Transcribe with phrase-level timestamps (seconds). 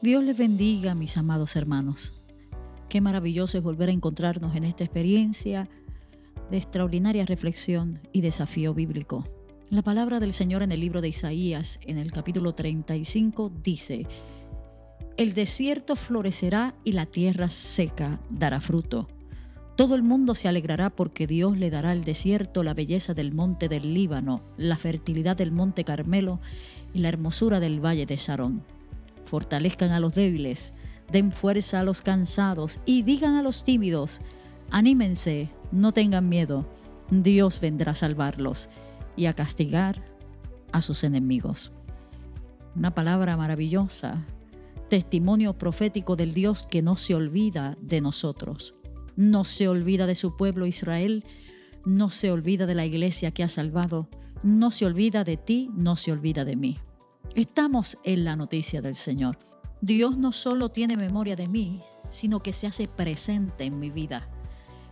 [0.00, 2.12] Dios les bendiga, mis amados hermanos.
[2.88, 5.68] Qué maravilloso es volver a encontrarnos en esta experiencia
[6.52, 9.28] de extraordinaria reflexión y desafío bíblico.
[9.70, 14.06] La palabra del Señor en el libro de Isaías, en el capítulo 35, dice,
[15.16, 19.08] El desierto florecerá y la tierra seca dará fruto.
[19.74, 23.68] Todo el mundo se alegrará porque Dios le dará al desierto la belleza del monte
[23.68, 26.38] del Líbano, la fertilidad del monte Carmelo
[26.94, 28.77] y la hermosura del valle de Sarón.
[29.28, 30.72] Fortalezcan a los débiles,
[31.12, 34.20] den fuerza a los cansados y digan a los tímidos,
[34.70, 36.66] anímense, no tengan miedo,
[37.10, 38.68] Dios vendrá a salvarlos
[39.16, 40.02] y a castigar
[40.72, 41.72] a sus enemigos.
[42.74, 44.24] Una palabra maravillosa,
[44.88, 48.74] testimonio profético del Dios que no se olvida de nosotros,
[49.16, 51.24] no se olvida de su pueblo Israel,
[51.84, 54.08] no se olvida de la iglesia que ha salvado,
[54.42, 56.78] no se olvida de ti, no se olvida de mí.
[57.38, 59.38] Estamos en la noticia del Señor.
[59.80, 64.28] Dios no solo tiene memoria de mí, sino que se hace presente en mi vida.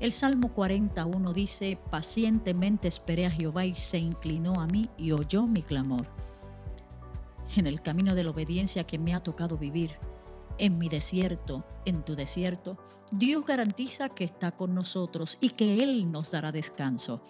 [0.00, 5.46] El Salmo 41 dice, pacientemente esperé a Jehová y se inclinó a mí y oyó
[5.46, 6.06] mi clamor.
[7.56, 9.98] En el camino de la obediencia que me ha tocado vivir,
[10.56, 12.78] en mi desierto, en tu desierto,
[13.12, 17.22] Dios garantiza que está con nosotros y que Él nos dará descanso.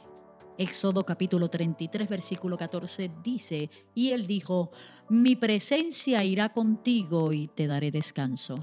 [0.60, 4.72] Éxodo capítulo 33, versículo 14 dice, y él dijo,
[5.08, 8.56] mi presencia irá contigo y te daré descanso.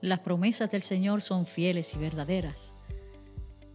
[0.00, 2.74] Las promesas del Señor son fieles y verdaderas.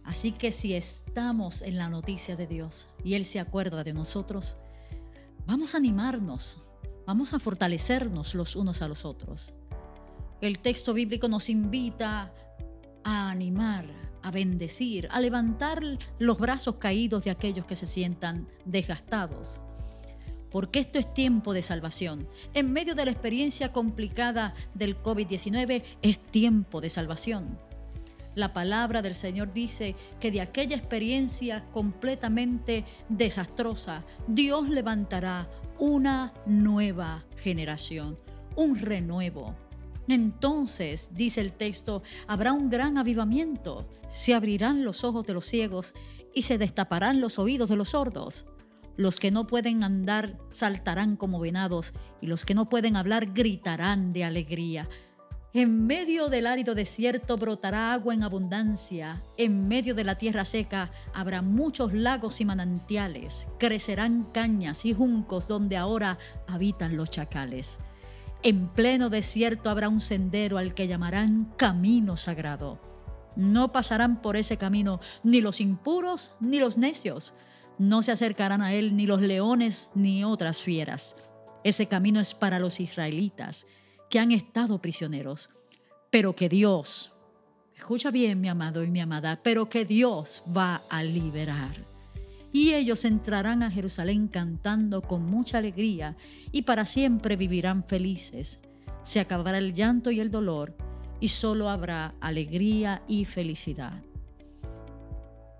[0.02, 4.56] Así que si estamos en la noticia de Dios y Él se acuerda de nosotros,
[5.46, 6.60] vamos a animarnos,
[7.06, 9.54] vamos a fortalecernos los unos a los otros.
[10.40, 12.34] El texto bíblico nos invita
[13.04, 13.86] a animar,
[14.22, 15.80] a bendecir, a levantar
[16.18, 19.60] los brazos caídos de aquellos que se sientan desgastados.
[20.50, 22.28] Porque esto es tiempo de salvación.
[22.52, 27.58] En medio de la experiencia complicada del COVID-19 es tiempo de salvación.
[28.34, 37.24] La palabra del Señor dice que de aquella experiencia completamente desastrosa, Dios levantará una nueva
[37.36, 38.18] generación,
[38.56, 39.54] un renuevo.
[40.08, 45.94] Entonces, dice el texto, habrá un gran avivamiento, se abrirán los ojos de los ciegos
[46.34, 48.46] y se destaparán los oídos de los sordos.
[48.96, 54.12] Los que no pueden andar saltarán como venados y los que no pueden hablar gritarán
[54.12, 54.88] de alegría.
[55.54, 60.90] En medio del árido desierto brotará agua en abundancia, en medio de la tierra seca
[61.12, 66.16] habrá muchos lagos y manantiales, crecerán cañas y juncos donde ahora
[66.48, 67.80] habitan los chacales.
[68.44, 72.80] En pleno desierto habrá un sendero al que llamarán camino sagrado.
[73.36, 77.34] No pasarán por ese camino ni los impuros ni los necios.
[77.78, 81.30] No se acercarán a él ni los leones ni otras fieras.
[81.62, 83.66] Ese camino es para los israelitas
[84.10, 85.50] que han estado prisioneros,
[86.10, 87.12] pero que Dios,
[87.76, 91.91] escucha bien mi amado y mi amada, pero que Dios va a liberar
[92.52, 96.16] y ellos entrarán a Jerusalén cantando con mucha alegría
[96.52, 98.60] y para siempre vivirán felices.
[99.02, 100.76] Se acabará el llanto y el dolor
[101.18, 104.02] y solo habrá alegría y felicidad.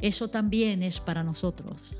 [0.00, 1.98] Eso también es para nosotros.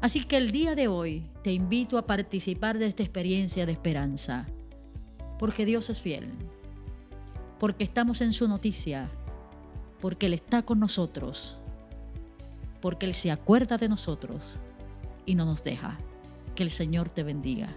[0.00, 4.46] Así que el día de hoy te invito a participar de esta experiencia de esperanza,
[5.38, 6.28] porque Dios es fiel,
[7.60, 9.08] porque estamos en su noticia,
[10.00, 11.61] porque Él está con nosotros
[12.82, 14.58] porque Él se acuerda de nosotros
[15.24, 15.98] y no nos deja.
[16.54, 17.74] Que el Señor te bendiga.